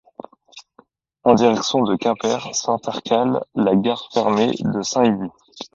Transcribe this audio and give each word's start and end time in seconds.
En 1.23 1.35
direction 1.35 1.83
de 1.83 1.95
Quimper 1.95 2.55
s'intercale 2.55 3.45
la 3.53 3.75
gare 3.75 4.09
fermée 4.11 4.55
de 4.59 4.81
Saint-Yvi. 4.81 5.29